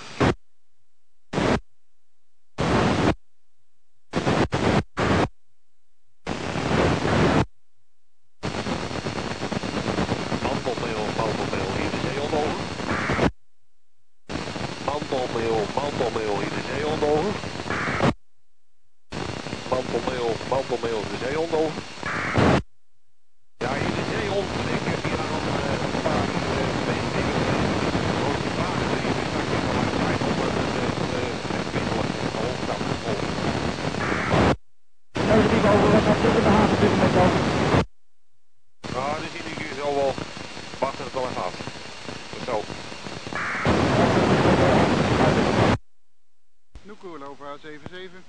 Noekoerlova 46.83 47.57
77. 47.57 48.19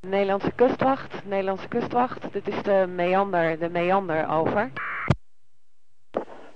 Nederlandse 0.00 0.52
kustwacht, 0.54 1.24
Nederlandse 1.24 1.68
kustwacht. 1.68 2.32
Dit 2.32 2.48
is 2.48 2.62
de 2.62 2.86
meander, 2.94 3.58
de 3.58 3.68
meander 3.68 4.28
over. 4.28 4.70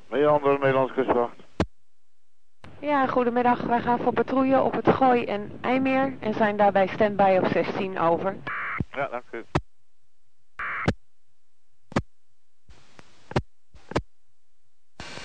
Meander, 0.08 0.58
Nederlandse 0.58 0.94
kustwacht. 0.94 1.37
Ja, 2.80 3.06
goedemiddag. 3.06 3.60
Wij 3.62 3.80
gaan 3.80 3.98
voor 3.98 4.12
patrouille 4.12 4.62
op 4.62 4.72
het 4.72 4.88
Gooi 4.88 5.24
en 5.24 5.58
IJmeer 5.60 6.16
en 6.20 6.34
zijn 6.34 6.56
daarbij 6.56 6.86
standby 6.86 7.38
op 7.42 7.46
16, 7.46 7.98
over. 7.98 8.36
Ja, 8.90 9.08
dank 9.08 9.24
u. 9.30 9.44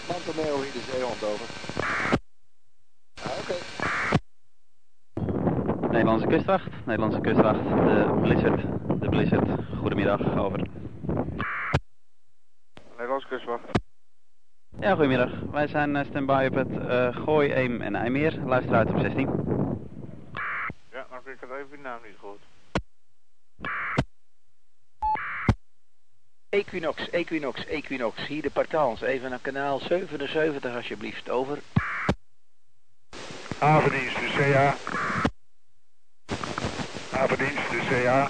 Mantelmeel 0.07 0.61
hier 0.61 0.71
de 0.71 0.83
zeehond 0.91 1.23
over. 1.23 1.47
Ah, 3.23 3.37
Oké. 3.39 3.55
Nederlandse 5.91 6.27
kustwacht, 6.27 6.85
Nederlandse 6.85 7.21
kustwacht, 7.21 7.63
de 7.63 8.17
Blizzard, 8.21 8.61
de 9.01 9.09
Blizzard. 9.09 9.49
Goedemiddag, 9.79 10.37
over. 10.37 10.67
Nederlandse 12.97 13.27
kustwacht. 13.27 13.63
Ja, 14.79 14.93
goedemiddag. 14.93 15.31
Wij 15.51 15.67
zijn 15.67 15.95
eh, 15.95 16.05
standby 16.05 16.47
op 16.49 16.55
het 16.55 16.87
eh, 16.87 17.15
Gooi, 17.15 17.53
Eem 17.53 17.81
en 17.81 17.95
IJmeer. 17.95 18.39
Luister 18.45 18.75
uit 18.75 18.89
op 18.89 18.99
16. 18.99 19.29
Ja, 20.91 21.05
dank 21.09 21.25
u. 21.25 21.31
Ik 21.31 21.37
had 21.39 21.49
even 21.49 21.77
uw 21.77 21.81
naam 21.81 21.99
niet 22.05 22.15
gehoord. 22.19 22.41
Equinox, 26.49 27.09
Equinox, 27.09 27.65
Equinox. 27.65 28.27
Hier 28.27 28.41
de 28.41 28.49
Partans. 28.49 29.01
Even 29.01 29.29
naar 29.29 29.39
kanaal 29.41 29.79
77 29.79 30.75
alsjeblieft. 30.75 31.29
Over. 31.29 31.59
Havendienst, 33.57 34.15
de 34.15 34.33
CA. 34.37 34.75
Havendienst, 37.17 37.69
de 37.69 37.87
CA. 37.89 38.29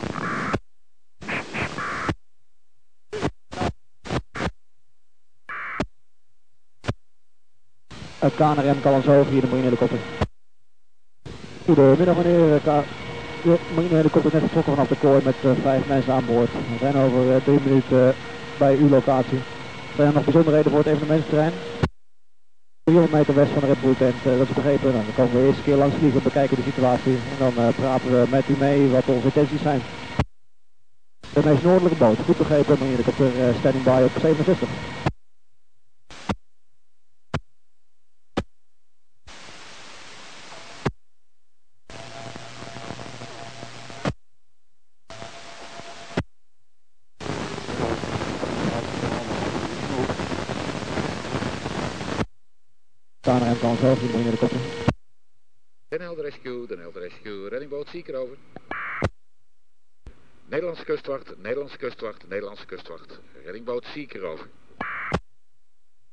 Het 8.26 8.36
KNRM 8.36 8.82
Calenshoog, 8.82 9.30
hier 9.30 9.42
de 9.42 9.48
marinehelikopter. 9.48 10.00
Goedemiddag 11.66 12.16
meneer. 12.18 12.60
K 12.60 12.70
de 13.44 13.58
marinehelikopter 13.76 14.34
is 14.34 14.42
net 14.42 14.42
vertrokken 14.42 14.74
vanaf 14.74 14.88
de 14.88 14.98
kooi 15.08 15.22
met 15.24 15.36
eh, 15.44 15.52
vijf 15.62 15.88
mensen 15.88 16.14
aan 16.14 16.26
boord. 16.26 16.52
We 16.52 16.78
zijn 16.80 16.96
over 16.96 17.36
eh, 17.36 17.44
drie 17.44 17.60
minuten 17.66 18.08
eh, 18.08 18.16
bij 18.58 18.76
uw 18.76 18.90
locatie. 18.90 19.40
Zijn 19.96 20.08
er 20.08 20.14
nog 20.14 20.24
bijzonderheden 20.24 20.72
voor 20.72 20.80
het 20.80 20.94
evenementsterrein? 20.94 21.54
300 22.84 23.14
meter 23.14 23.36
west 23.36 23.52
van 23.52 23.62
de 23.62 23.68
Red 23.68 24.12
eh, 24.24 24.38
dat 24.38 24.48
is 24.48 24.54
begrepen. 24.54 24.92
Nou, 24.92 25.06
dan 25.06 25.16
komen 25.16 25.34
we 25.40 25.46
eerst 25.46 25.58
een 25.58 25.64
keer 25.64 25.76
langs 25.76 25.96
vliegen, 25.96 26.24
bekijken 26.24 26.56
de 26.56 26.64
situatie. 26.64 27.14
En 27.14 27.38
dan 27.40 27.54
eh, 27.58 27.76
praten 27.76 28.12
we 28.12 28.28
met 28.30 28.50
u 28.50 28.56
mee 28.60 28.90
wat 28.90 29.06
onze 29.06 29.26
intenties 29.26 29.62
zijn. 29.62 29.82
De 31.34 31.42
meest 31.46 31.64
noordelijke 31.64 31.98
boot, 31.98 32.18
goed 32.26 32.38
begrepen, 32.38 32.78
marinehelikopter 32.80 33.28
eh, 33.40 33.56
standing 33.60 33.84
by 33.84 34.02
op 34.06 34.22
67. 34.22 34.70
KNRM 53.24 53.60
Calenshoog, 53.60 54.00
hier 54.00 54.08
de 54.08 54.14
marinehelikopter. 54.14 54.60
Den 55.88 56.02
Helder 56.02 56.24
Rescue, 56.24 56.68
Den 56.68 56.80
Helder 56.80 57.02
Rescue, 57.02 57.50
reddingboot 57.50 57.88
Zieker 57.88 58.16
over. 58.16 58.38
Nederlandse 60.50 60.86
kustwacht, 60.86 61.38
Nederlandse 61.38 61.78
kustwacht, 61.78 62.28
Nederlandse 62.28 62.66
kustwacht, 62.66 63.20
reddingboot 63.46 63.86
Zieker 63.94 64.24
over. 64.24 64.48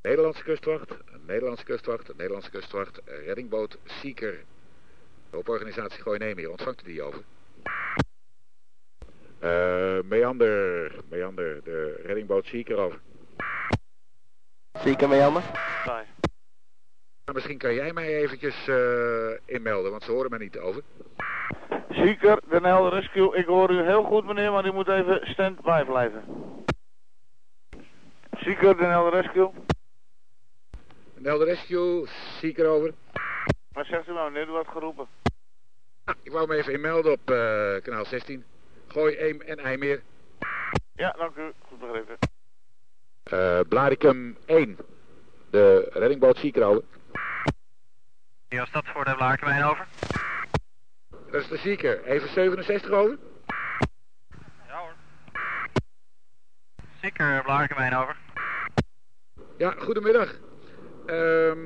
Nederlandse 0.03 0.45
kustwacht, 0.45 0.91
Nederlandse 1.27 1.65
kustwacht, 1.65 2.17
Nederlandse 2.17 2.51
kustwacht, 2.51 3.01
reddingboot 3.27 3.79
Zieker. 4.01 4.39
Hulporganisatie 5.31 6.03
Gooi 6.03 6.19
Neem 6.19 6.39
hier, 6.39 6.51
ontvangt 6.51 6.83
u 6.83 6.85
die 6.85 7.03
over? 7.03 7.23
Eh, 9.39 9.99
Meander, 10.05 10.95
Meander, 11.09 11.61
de 11.65 12.01
reddingboot 12.05 12.47
Zieker 12.47 12.77
over. 12.77 13.01
Zeker 14.85 15.09
Meander? 15.09 15.43
Nou, 15.85 16.05
misschien 17.35 17.59
kan 17.59 17.75
jij 17.75 17.93
mij 17.93 18.17
eventjes 18.17 18.69
eh, 18.69 19.31
inmelden, 19.45 19.91
want 19.91 20.03
ze 20.03 20.11
horen 20.11 20.31
mij 20.31 20.39
niet 20.39 20.59
over. 20.59 20.83
Zieker, 21.91 22.39
Den 22.49 22.65
Helder 22.65 22.93
Rescue. 22.93 23.37
Ik 23.37 23.47
hoor 23.47 23.71
u 23.71 23.83
heel 23.83 24.03
goed 24.03 24.25
meneer, 24.25 24.53
maar 24.53 24.67
u 24.67 24.73
moet 24.73 24.89
even 24.89 25.21
stand-by 25.23 25.85
blijven. 25.85 26.25
Zieker, 28.37 28.77
Den 28.77 28.91
Helder 28.91 29.21
Rescue. 29.21 29.51
Den 31.15 31.25
Helder 31.25 31.47
Rescue, 31.47 32.07
Zieker 32.41 32.67
over. 32.67 32.93
Wat 33.73 33.87
zegt 33.87 34.09
u 34.09 34.13
nou 34.13 34.31
meneer? 34.33 34.49
U 34.49 34.53
had 34.53 34.69
geroepen. 34.69 35.07
Ah, 36.05 36.15
ik 36.23 36.33
wou 36.33 36.49
me 36.49 36.57
even 36.57 36.73
inmelden 36.73 37.13
op 37.13 37.31
eh, 37.31 37.83
kanaal 37.83 38.05
16. 38.05 38.45
Gooi, 38.87 39.17
Eem 39.19 39.41
en 39.41 39.59
IJmeer. 39.59 40.03
Ja, 40.95 41.15
dank 41.19 41.37
u. 41.37 41.53
Goed 41.69 41.79
begrepen. 41.79 42.17
Eh 43.23 43.61
Blaricum 43.69 44.37
1. 44.47 44.79
De 45.51 45.89
reddingboot 45.93 46.39
Zieker 46.39 46.63
over. 46.65 46.83
Ja, 48.49 48.63
is 48.63 48.71
dat 48.71 48.85
voor 48.87 49.05
de 49.05 49.15
Blakenwijn 49.15 49.65
over? 49.65 49.87
Dat 51.31 51.41
is 51.43 51.49
de 51.49 51.57
Zieker. 51.57 52.05
Even 52.05 52.29
67 52.29 52.91
over. 52.91 53.19
Zeker 57.01 57.43
Blakenwijn 57.43 57.97
over. 57.97 58.17
Ja, 59.57 59.75
goedemiddag. 59.79 60.35
Ehm 61.07 61.59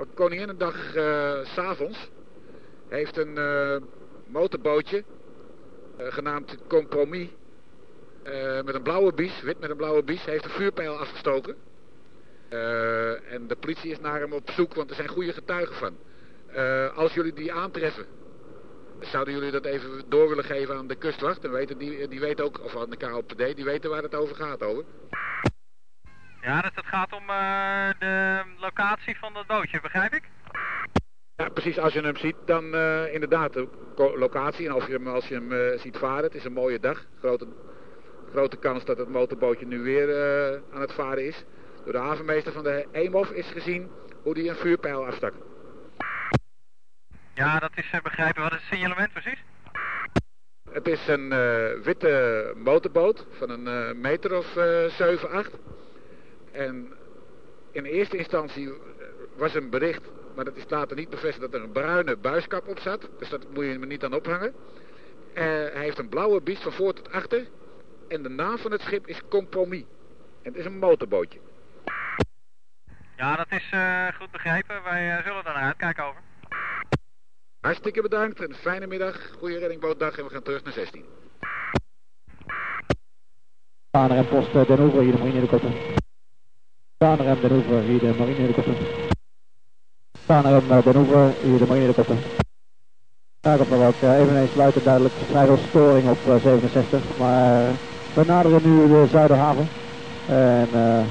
op 0.00 0.14
Koninginnedag 0.14 0.94
eh, 0.94 1.44
s 1.44 1.52
s'avonds 1.54 2.10
heeft 2.88 3.16
een 3.16 3.38
eh, 3.38 3.76
motorbootje 4.26 5.04
eh, 5.96 6.06
genaamd 6.12 6.58
Compromis 6.68 7.28
eh, 8.22 8.62
met 8.62 8.74
een 8.74 8.82
blauwe 8.82 9.12
bies, 9.12 9.40
wit 9.40 9.60
met 9.60 9.70
een 9.70 9.76
blauwe 9.76 10.02
bies, 10.02 10.24
heeft 10.24 10.44
een 10.44 10.50
vuurpijl 10.50 10.98
afgestoken. 10.98 11.56
Eh, 12.50 13.32
en 13.32 13.46
de 13.46 13.56
politie 13.56 13.90
is 13.90 14.00
naar 14.00 14.20
hem 14.20 14.32
op 14.32 14.50
zoek, 14.50 14.74
want 14.74 14.90
er 14.90 14.96
zijn 14.96 15.08
goede 15.08 15.32
getuigen 15.32 15.74
van. 15.76 15.96
Eh, 16.52 16.96
als 16.96 17.12
jullie 17.12 17.32
die 17.32 17.52
aantreffen, 17.52 18.06
zouden 19.00 19.34
jullie 19.34 19.50
dat 19.50 19.64
even 19.64 20.04
door 20.08 20.28
willen 20.28 20.44
geven 20.44 20.76
aan 20.76 20.86
de 20.86 20.94
kustwacht? 20.94 21.42
Dan 21.42 21.50
weten 21.50 21.78
die, 21.78 22.08
die 22.08 22.20
weet 22.20 22.40
ook, 22.40 22.64
of 22.64 22.76
aan 22.76 22.90
de 22.90 22.96
KLPD, 22.96 23.56
die 23.56 23.64
weten 23.64 23.90
waar 23.90 24.02
het 24.02 24.14
over 24.14 24.36
gaat, 24.36 24.62
over. 24.62 24.84
Ja, 26.40 26.60
dus 26.60 26.70
het 26.74 26.86
gaat 26.86 27.12
om 27.12 27.30
eh, 27.30 27.88
de 27.98 28.42
locatie 28.58 29.18
van 29.18 29.32
dat 29.32 29.46
bootje, 29.46 29.80
begrijp 29.80 30.12
ik? 30.12 30.22
Ja, 31.36 31.48
precies. 31.48 31.78
Als 31.78 31.92
je 31.92 32.00
hem 32.00 32.16
ziet, 32.16 32.36
dan 32.44 32.64
inderdaad 33.12 33.52
de 33.52 33.68
locatie. 33.96 34.66
En 34.66 34.72
als 34.72 34.86
je 34.86 34.92
hem, 34.92 35.06
als 35.06 35.28
je 35.28 35.34
hem 35.34 35.78
ziet 35.78 35.96
varen, 35.96 36.24
het 36.24 36.34
is 36.34 36.44
een 36.44 36.52
mooie 36.52 36.80
dag. 36.80 37.04
Grote, 37.18 37.46
grote 38.30 38.56
kans 38.56 38.84
dat 38.84 38.98
het 38.98 39.08
motorbootje 39.08 39.66
nu 39.66 39.82
weer 39.82 40.08
aan 40.72 40.80
het 40.80 40.92
varen 40.92 41.26
is. 41.26 41.44
Door 41.84 41.92
de 41.92 41.98
havenmeester 41.98 42.52
van 42.52 42.62
de 42.62 42.86
Eemhof 42.92 43.30
is 43.30 43.46
gezien 43.46 43.90
hoe 44.22 44.34
die 44.34 44.48
een 44.48 44.56
vuurpijl 44.56 45.06
afstak. 45.06 45.34
Ja, 47.34 47.58
dat 47.58 47.70
is 47.74 47.90
eh, 47.90 48.00
begrijpen. 48.00 48.42
Wat 48.42 48.52
is 48.52 48.58
het 48.58 48.66
signalement 48.66 49.12
precies? 49.12 49.42
Het 50.70 50.88
is 50.88 51.06
een 51.06 51.32
eh, 51.32 51.82
witte 51.82 52.52
motorboot 52.56 53.26
van 53.30 53.50
een 53.50 53.66
eh, 53.66 53.94
meter 53.94 54.36
of 54.36 54.56
eh 54.56 54.84
7, 54.84 55.30
8. 55.30 55.58
En 56.52 56.92
in 57.70 57.84
eerste 57.84 58.16
instantie 58.16 58.72
was 59.36 59.54
een 59.54 59.70
bericht, 59.70 60.02
maar 60.34 60.44
dat 60.44 60.56
is 60.56 60.64
later 60.68 60.96
niet 60.96 61.10
bevestigd, 61.10 61.40
dat 61.40 61.54
er 61.54 61.62
een 61.62 61.72
bruine 61.72 62.16
buiskap 62.16 62.68
op 62.68 62.78
zat. 62.78 63.08
Dus 63.18 63.28
dat 63.28 63.46
moet 63.52 63.64
je 63.64 63.78
er 63.78 63.86
niet 63.86 64.04
aan 64.04 64.14
ophangen. 64.14 64.54
Hij 65.32 65.82
heeft 65.82 65.98
een 65.98 66.08
blauwe 66.08 66.40
bies 66.40 66.60
van 66.60 66.72
voor 66.72 66.92
tot 66.92 67.12
achter. 67.12 67.46
En 68.08 68.22
de 68.22 68.28
naam 68.28 68.58
van 68.58 68.70
het 68.70 68.80
schip 68.80 69.06
is 69.06 69.20
Compromis. 69.28 69.84
En 70.42 70.52
het 70.52 70.56
is 70.56 70.64
een 70.64 70.78
motorbootje. 70.78 71.38
Ja, 73.20 73.36
dat 73.36 73.46
is 73.50 73.68
eh, 73.70 74.06
goed 74.18 74.30
begrepen. 74.30 74.82
Wij 74.82 75.16
eh, 75.16 75.24
zullen 75.24 75.44
daar 75.44 75.54
naar 75.54 75.62
uitkijken 75.62 76.04
over. 76.04 76.20
Hartstikke 77.60 78.02
bedankt, 78.02 78.40
een 78.40 78.54
fijne 78.54 78.86
middag, 78.86 79.30
goede 79.38 79.58
reddingbootdag 79.58 80.18
en 80.18 80.24
we 80.24 80.30
gaan 80.30 80.42
terug 80.42 80.64
naar 80.64 80.72
16. 80.72 81.04
KNRM 83.90 84.26
Post 84.26 84.52
Den 84.52 84.78
Hoever, 84.78 85.02
hier 85.02 85.12
de 85.12 85.18
marinehelikopter. 85.18 85.70
KNRM 86.98 87.40
Den 87.40 87.50
Hoever, 87.50 87.80
hier 87.80 87.98
de 87.98 88.14
marinehelikopter. 88.18 88.74
KNRM 90.26 90.70
eh, 90.70 90.84
Den 90.84 90.96
Hoever, 90.96 91.32
hier 91.42 91.58
de 91.58 91.66
marinehelikopter. 91.66 92.16
Ik 93.40 93.58
heb 93.58 93.68
nog 93.68 93.86
ook 93.86 94.02
eh, 94.02 94.18
eveneens 94.18 94.54
luid 94.54 94.76
en 94.76 94.82
duidelijk 94.82 95.14
vrij 95.14 95.46
veel 95.46 95.56
storing 95.56 96.10
op 96.10 96.18
eh, 96.26 96.36
67, 96.36 97.18
maar 97.18 97.70
we 98.14 98.24
naderen 98.26 98.60
nu 98.62 98.88
de 98.88 99.06
Zuiderhaven. 99.10 99.68
En 100.28 100.68
eh, 100.72 101.04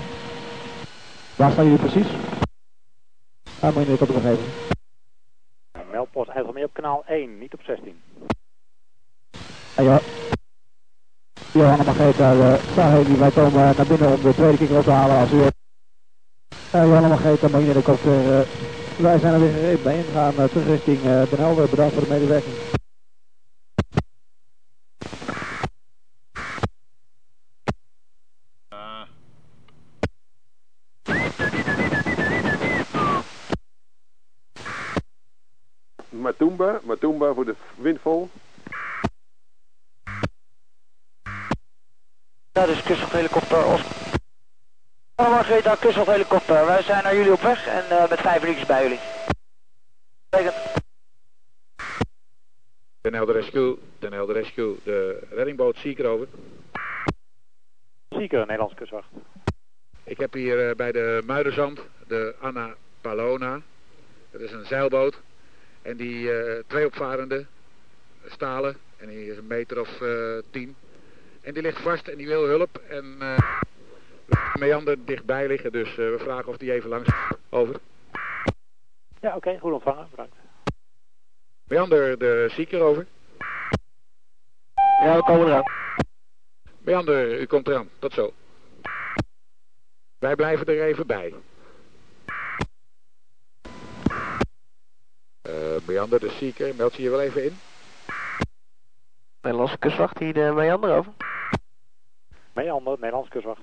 waar 1.39 1.52
staan 1.52 1.63
jullie 1.63 1.80
precies? 1.80 2.08
Ah, 3.60 3.73
marinehelikopter 3.73 4.15
nog 4.15 4.25
even. 4.25 4.45
Meldpost 5.91 6.30
IJsselmeer 6.30 6.65
op 6.65 6.73
kanaal 6.73 7.04
1, 7.06 7.38
niet 7.38 7.54
op 7.54 7.62
16. 7.62 8.02
Ah, 9.75 9.86
ja. 9.86 9.99
Johanna 11.52 11.84
Margrethe 11.84 12.23
uh, 12.23 12.54
Saheli, 12.75 13.17
wij 13.17 13.32
komen 13.32 13.75
naar 13.75 13.88
binnen 13.88 14.13
om 14.13 14.21
de 14.21 14.34
tweede 14.34 14.58
kikker 14.58 14.78
op 14.78 14.84
te 14.84 14.91
halen 14.91 15.17
als 15.17 15.32
u... 15.32 15.36
Uh, 15.36 15.49
Johanna 16.71 17.08
Margrethe, 17.08 17.49
marinehelikopter, 17.49 18.23
uh, 18.23 18.39
wij 18.97 19.19
zijn 19.19 19.34
er 19.34 19.39
weer 19.39 19.54
gereed 19.54 19.84
bij 19.84 19.97
ingaan 19.97 20.34
uh, 20.34 20.43
terug 20.43 20.65
richting 20.65 21.02
Den 21.02 21.39
Helder. 21.39 21.69
Bedankt 21.69 21.93
voor 21.93 22.04
de 22.04 22.10
medewerking. 22.10 22.56
Matumba, 36.19 36.79
Matumba 36.84 37.34
voor 37.34 37.45
de 37.45 37.55
windvol. 37.75 38.29
Ja, 42.51 42.65
dus 42.65 42.84
kustwachthelikopter 42.84 43.65
Oscar. 43.65 43.97
Margrethe, 45.15 45.77
kustwachthelikopter. 45.79 46.65
Wij 46.65 46.82
zijn 46.82 47.03
naar 47.03 47.15
jullie 47.15 47.32
op 47.32 47.41
weg 47.41 47.67
en 47.67 47.84
uh, 47.91 48.10
met 48.10 48.19
vijf 48.19 48.41
minuutjes 48.41 48.67
bij 48.67 48.84
jullie. 48.84 48.99
Betekent. 50.29 50.55
Den 53.01 53.13
Helder 53.13 53.36
Rescue, 53.36 53.77
Den 53.99 54.13
Helder 54.13 54.36
Rescue, 54.36 54.75
de 54.84 55.27
reddingboot 55.29 55.75
Seeker 55.77 56.05
over. 56.05 56.27
Seeker, 58.10 58.39
Nederlandse 58.39 58.75
kustwacht. 58.75 59.08
Ik 60.03 60.17
heb 60.17 60.34
hier 60.34 60.69
uh, 60.69 60.75
bij 60.75 60.91
de 60.91 61.21
Muiderzand 61.25 61.79
de 62.08 62.36
Anna 62.39 62.75
Palona. 63.01 63.62
Dat 64.32 64.41
is 64.41 64.51
een 64.51 64.65
zeilboot. 64.65 65.21
En 65.82 65.98
die 65.98 66.32
uh, 66.32 66.60
twee 66.68 66.86
opvarenden, 66.86 67.48
stalen, 68.26 68.78
en 68.98 69.08
die 69.08 69.32
is 69.32 69.38
een 69.38 69.48
meter 69.48 69.80
of 69.80 70.02
uh, 70.02 70.38
tien. 70.52 70.76
En 71.42 71.54
die 71.54 71.62
ligt 71.62 71.82
vast 71.82 72.08
en 72.08 72.18
die 72.18 72.28
wil 72.28 72.48
hulp. 72.48 72.78
En 72.78 73.15
uh, 73.20 73.38
meander 74.60 75.06
dichtbij 75.06 75.48
liggen, 75.48 75.72
dus 75.72 75.96
we 75.96 76.15
vragen 76.20 76.48
of 76.48 76.58
die 76.58 76.72
even 76.72 76.89
langs 76.89 77.10
over. 77.50 77.76
Ja, 79.22 79.28
oké, 79.28 79.38
okay, 79.38 79.58
goed 79.58 79.74
ontvangen, 79.74 80.08
bedankt. 80.10 80.36
Meander, 81.68 82.18
de 82.18 82.50
zieker 82.52 82.82
over. 82.82 83.06
Ja, 85.02 85.15
we 85.15 85.24
komen 85.24 85.48
eraan. 85.48 85.72
Meander, 86.80 87.39
u 87.39 87.46
komt 87.46 87.68
eraan, 87.68 87.89
tot 88.00 88.13
zo. 88.13 88.34
Wij 90.20 90.36
blijven 90.36 90.65
er 90.65 90.84
even 90.84 91.08
bij. 91.08 91.34
Meander, 95.88 96.19
de 96.19 96.29
zieker, 96.29 96.75
meld 96.75 96.95
je 96.95 97.03
je 97.03 97.09
wel 97.09 97.21
even 97.21 97.43
in? 97.43 97.57
Nederlandse 99.41 99.77
kustwacht, 99.77 100.17
hier 100.17 100.33
de 100.33 100.51
Meander 100.55 100.97
over. 100.97 101.12
Meander, 102.53 102.93
Nederlandse 102.93 103.31
kustwacht. 103.31 103.62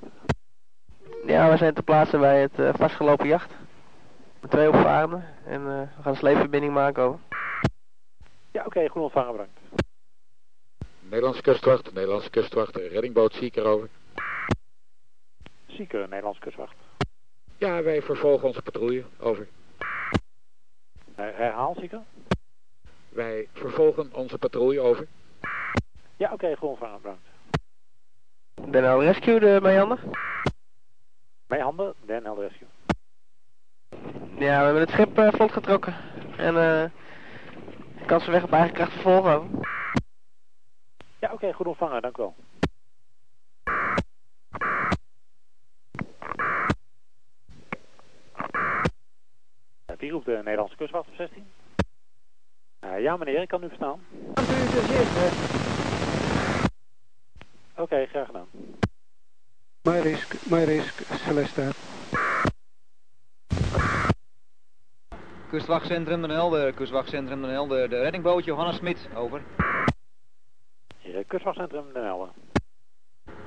Ja, 1.27 1.51
we 1.51 1.57
zijn 1.57 1.75
ter 1.75 1.83
plaatse 1.83 2.19
bij 2.19 2.41
het 2.41 2.59
uh, 2.59 2.75
vastgelopen 2.75 3.27
jacht. 3.27 3.53
Met 4.41 4.51
twee 4.51 4.69
opvarenden. 4.69 5.25
En 5.45 5.61
uh, 5.61 5.67
we 5.67 6.03
gaan 6.03 6.13
een 6.13 6.17
sleepverbinding 6.17 6.73
maken 6.73 7.03
over. 7.03 7.21
Ja, 8.51 8.61
oké, 8.61 8.69
okay, 8.69 8.89
goed 8.89 9.03
ontvangen, 9.03 9.33
bedankt. 9.33 9.59
Nederlandse 11.01 11.43
kustwacht, 11.43 11.93
Nederlandse 11.93 12.31
kustwacht, 12.31 12.77
reddingboot 12.77 13.35
Zieker 13.35 13.65
over. 13.65 13.89
Zieker, 15.67 16.01
Nederlandse 16.01 16.41
kustwacht. 16.41 16.75
Ja, 17.57 17.83
wij 17.83 18.03
vervolgen 18.03 18.49
onze 18.49 18.63
patrouille, 18.63 19.05
over. 19.19 19.49
Herhaal, 21.17 21.75
Zieker. 21.79 22.03
Wij 23.09 23.49
vervolgen 23.53 24.15
onze 24.15 24.39
patrouille, 24.39 24.81
over. 24.81 25.07
Ja, 26.17 26.33
oké, 26.33 26.35
okay, 26.35 26.57
goed 26.57 26.69
ontvangen, 26.69 27.01
bedankt. 27.03 27.29
Den 28.73 28.85
Helder 28.85 29.07
Rescue, 29.07 29.41
de 29.41 29.59
Meander. 29.63 29.99
Meander, 31.47 31.95
Den 32.07 32.25
Helder 32.25 32.49
Rescue. 32.49 32.69
Ja, 34.39 34.59
we 34.59 34.65
hebben 34.65 34.81
het 34.81 34.91
schip 34.91 35.19
uh, 35.19 35.33
vlot 35.33 35.53
getrokken. 35.53 35.95
En 36.37 36.55
uh, 36.55 36.85
kan 38.07 38.21
ze 38.21 38.31
weg 38.31 38.43
op 38.43 38.53
eigen 38.53 38.75
kracht 38.75 38.93
vervolgen. 38.93 39.51
Ja, 41.19 41.33
oké, 41.33 41.35
okay, 41.35 41.53
goed 41.53 41.67
ontvangen, 41.67 42.03
dank 42.03 42.17
u 42.19 42.23
wel. 42.23 42.35
Roept 50.11 50.25
de 50.25 50.41
Nederlandse 50.45 50.77
kustwacht 50.77 51.09
op 51.09 51.15
16? 51.15 51.47
Uh, 52.85 53.01
ja 53.01 53.17
meneer, 53.17 53.43
ik 53.43 53.49
kan 53.49 53.65
u 53.65 53.69
verstaan. 53.69 54.01
Oké, 57.73 57.83
okay, 57.83 58.07
graag 58.07 58.27
gedaan. 58.27 58.47
My 59.83 59.99
risk, 59.99 60.51
my 60.51 60.65
risk, 60.65 61.03
Celesta. 61.25 61.71
Kustwachtcentrum 65.51 66.23
Den 66.23 66.31
Helder, 66.31 66.73
kustwachtcentrum 66.73 67.43
Den 67.43 67.51
Helder, 67.51 67.89
de 67.89 67.99
reddingbootje 67.99 68.51
Johanna 68.51 68.73
Smit, 68.73 69.09
over. 69.15 69.43
Ja, 70.99 71.23
kustwachtcentrum 71.27 71.93
Den 71.93 72.05
Helder. 72.05 72.29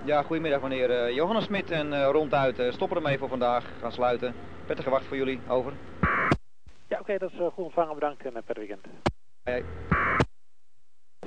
Ja, 0.05 0.23
goedemiddag 0.23 0.61
meneer 0.61 0.89
uh, 0.89 1.15
Johanna 1.15 1.41
Smit 1.41 1.71
en 1.71 1.91
uh, 1.91 2.09
ronduit 2.11 2.59
uh, 2.59 2.71
stoppen 2.71 2.97
ermee 2.97 3.17
voor 3.17 3.29
vandaag, 3.29 3.65
gaan 3.81 3.91
sluiten. 3.91 4.33
Prettige 4.65 4.89
wacht 4.89 5.05
voor 5.05 5.17
jullie, 5.17 5.39
over. 5.47 5.73
Oké, 7.09 7.23
okay, 7.23 7.37
dat 7.37 7.47
is 7.47 7.53
goed 7.53 7.63
ontvangen, 7.65 7.93
bedankt 7.93 8.25
en 8.25 8.43
per 8.43 8.55
weekend. 8.55 8.85
Hey. 9.43 9.63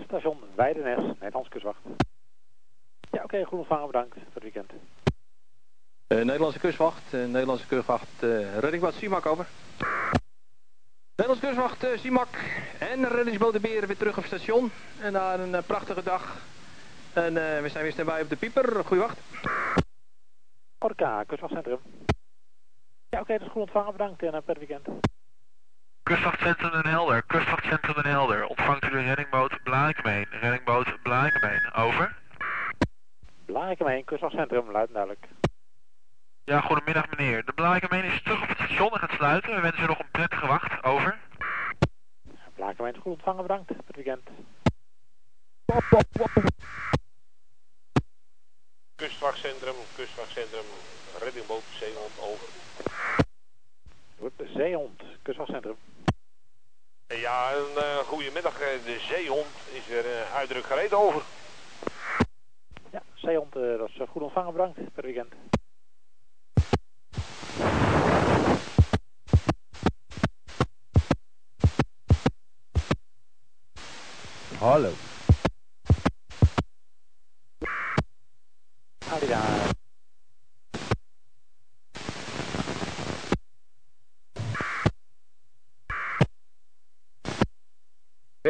Station 0.05 0.39
Weidenes, 0.55 1.05
Nederlands 1.19 1.49
kustwacht. 1.49 1.81
Ja, 1.85 1.93
oké, 3.11 3.23
okay, 3.23 3.45
goed 3.45 3.59
ontvangen, 3.59 3.87
bedankt 3.87 4.15
voor 4.15 4.43
het 4.43 4.43
weekend. 4.43 4.71
Uh, 6.09 6.19
Nederlandse 6.19 6.59
kustwacht, 6.59 7.13
Nederlandse 7.13 7.67
kustwacht, 7.67 8.23
uh, 8.23 8.59
reddingsboot 8.59 8.95
Simak 8.95 9.27
over. 9.27 9.47
Nederlandse 11.17 11.47
kustwacht 11.47 11.85
uh, 11.85 11.99
Simak 11.99 12.39
en 12.79 13.09
reddingsboot 13.09 13.53
de 13.53 13.61
Beren 13.61 13.87
weer 13.87 13.97
terug 13.97 14.19
op 14.19 14.25
station. 14.25 14.71
En 15.01 15.13
na 15.13 15.35
een 15.35 15.51
uh, 15.51 15.63
prachtige 15.67 16.03
dag. 16.03 16.43
En 17.13 17.35
uh, 17.35 17.61
we 17.61 17.69
zijn 17.69 17.83
weer 17.83 17.93
staan 17.93 18.07
bij 18.07 18.23
op 18.23 18.29
de 18.29 18.37
pieper. 18.37 18.85
Goeie 18.85 19.03
wacht. 19.03 19.19
Orca, 20.79 21.25
kustwachtcentrum. 21.25 21.79
Ja, 23.09 23.21
oké, 23.21 23.21
okay, 23.21 23.39
dat 23.39 23.47
is 23.47 23.53
goed 23.53 23.63
ontvangen, 23.63 23.93
bedankt 23.93 24.23
en 24.23 24.43
per 24.45 24.59
weekend. 24.59 24.89
Kustwachtcentrum 26.05 26.73
Den 26.73 26.87
Helder, 26.87 27.23
kustwachtcentrum 27.23 27.95
Den 27.95 28.05
Helder. 28.05 28.47
Ontvangt 28.47 28.85
u 28.85 28.91
de 28.91 29.03
reddingboot 29.03 29.63
Blaaikemeen, 29.63 30.27
reddingboot 30.31 31.03
Blaaikemeen, 31.03 31.73
over. 31.75 32.17
Blaaikemeen, 33.45 34.05
kustwachtcentrum, 34.05 34.71
luid 34.71 34.87
en 34.87 34.93
duidelijk. 34.93 35.27
Ja, 36.45 36.61
goedemiddag 36.61 37.11
meneer. 37.11 37.45
De 37.45 37.53
Blaaikemeen 37.53 38.05
is 38.05 38.23
terug 38.23 38.43
op 38.43 38.49
het 38.49 38.59
station 38.59 38.91
en 38.91 38.99
gaat 38.99 39.11
sluiten. 39.11 39.55
We 39.55 39.61
wensen 39.61 39.85
u 39.85 39.87
nog 39.87 39.99
een 39.99 40.11
prettige 40.11 40.47
wacht, 40.47 40.85
over. 40.85 41.19
Blaaikemeen 42.55 42.95
is 42.95 43.01
goed 43.01 43.13
ontvangen, 43.13 43.43
bedankt. 43.43 43.69
Het 43.69 43.97
weekend. 43.97 44.29
Kustwachtcentrum, 48.97 49.75
kustwachtcentrum, 49.97 50.65
reddingboot, 51.21 51.63
zeehond, 51.79 52.21
over. 52.21 52.47
De 54.37 54.51
zeehond, 54.55 55.03
kustwachtcentrum. 55.23 55.77
Ja, 57.21 57.53
een 57.53 57.75
uh, 57.77 57.97
goedemiddag. 57.97 58.59
De 58.59 58.99
zeehond 59.09 59.47
is 59.73 59.91
er 59.91 60.05
uh, 60.05 60.35
uitdruk 60.35 60.65
gereden 60.65 60.99
over. 60.99 61.23
Ja, 62.91 63.03
zeehond, 63.15 63.57
uh, 63.57 63.79
dat 63.79 63.89
is 63.89 64.01
goed 64.09 64.23
ontvangen, 64.23 64.53
bedankt. 64.53 64.79
Per 64.95 65.05
weekend. 65.05 65.33
Hallo. 74.59 74.91
Howdy 79.09 79.27
daar. 79.27 79.73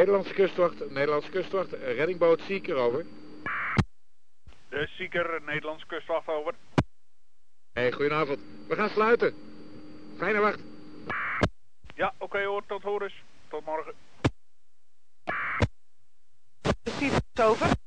Nederlandse 0.03 0.33
kustwacht, 0.33 0.89
Nederlandse 0.89 1.31
kustwacht, 1.31 1.71
reddingboot 1.71 2.41
Zieker 2.41 2.75
over. 2.75 3.05
De 4.69 4.87
Zieker, 4.97 5.41
Nederlandse 5.45 5.85
kustwacht 5.85 6.27
over. 6.27 6.53
Hey, 7.73 7.91
goedenavond. 7.91 8.39
We 8.67 8.75
gaan 8.75 8.89
sluiten. 8.89 9.33
Fijne 10.17 10.39
wacht. 10.39 10.59
Ja, 11.95 12.13
oké 12.13 12.23
okay, 12.23 12.45
hoor, 12.45 12.63
tot 12.67 12.81
horens. 12.83 13.13
Tot 13.47 13.65
morgen. 13.65 13.93
Precies 16.83 17.19
over. 17.41 17.82